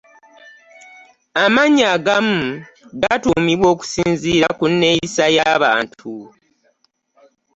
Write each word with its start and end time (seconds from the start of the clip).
Amannya 1.43 1.85
agamu 1.95 2.39
gatuumibwa 3.01 3.67
okusinzira 3.73 4.47
ku 4.57 4.65
nneyisa 4.71 5.23
y'abantu. 5.37 6.11